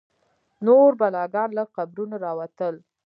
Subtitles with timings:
[0.65, 2.75] نور بلاګان له قبرونو راوتل.